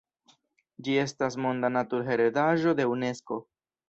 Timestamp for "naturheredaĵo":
1.75-2.73